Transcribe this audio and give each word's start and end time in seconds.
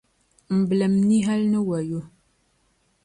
m 0.59 0.61
bilim 0.69 0.93
ni 1.07 1.19
hal 1.27 1.41
ni 1.51 1.59
wayo. 1.67 2.01